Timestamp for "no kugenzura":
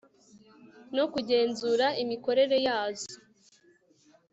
0.95-1.85